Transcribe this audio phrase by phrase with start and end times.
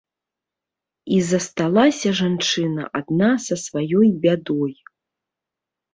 [1.17, 4.73] І засталася жанчына адна са сваёй бядой.